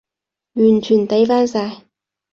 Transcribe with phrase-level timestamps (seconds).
[0.53, 1.83] 完全抵返晒